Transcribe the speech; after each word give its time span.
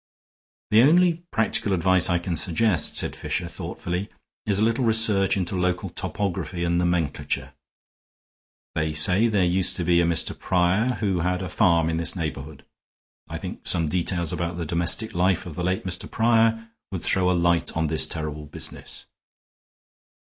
"The 0.71 0.81
only 0.81 1.25
practical 1.29 1.73
advice 1.73 2.09
I 2.09 2.17
can 2.17 2.35
suggest," 2.35 2.97
said 2.97 3.15
Fisher, 3.15 3.47
thoughtfully, 3.47 4.09
"is 4.47 4.57
a 4.57 4.63
little 4.63 4.83
research 4.83 5.37
into 5.37 5.55
local 5.55 5.91
topography 5.91 6.63
and 6.63 6.79
nomenclature. 6.79 7.53
They 8.73 8.93
say 8.93 9.27
there 9.27 9.45
used 9.45 9.75
to 9.75 9.83
be 9.83 10.01
a 10.01 10.05
Mr. 10.05 10.35
Prior, 10.35 10.93
who 10.95 11.19
had 11.19 11.43
a 11.43 11.49
farm 11.49 11.87
in 11.87 11.97
this 11.97 12.15
neighborhood. 12.15 12.65
I 13.29 13.37
think 13.37 13.67
some 13.67 13.89
details 13.89 14.33
about 14.33 14.57
the 14.57 14.65
domestic 14.65 15.13
life 15.13 15.45
of 15.45 15.53
the 15.53 15.63
late 15.63 15.85
Mr. 15.85 16.09
Prior 16.09 16.69
would 16.91 17.03
throw 17.03 17.29
a 17.29 17.37
light 17.39 17.77
on 17.77 17.85
this 17.85 18.07
terrible 18.07 18.47
business." 18.47 19.05